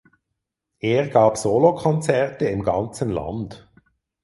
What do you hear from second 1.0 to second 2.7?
gab Solokonzerte im